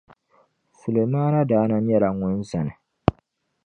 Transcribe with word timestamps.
Sulemana 0.79 1.39
daa 1.49 1.65
na 1.69 1.77
nyɛla 1.85 2.09
ŋun 2.19 2.37
zani. 2.49 2.73